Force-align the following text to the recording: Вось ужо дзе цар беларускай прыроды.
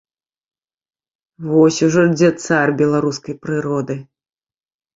Вось 1.49 1.77
ужо 1.89 2.03
дзе 2.15 2.29
цар 2.47 2.67
беларускай 2.81 3.35
прыроды. 3.47 4.01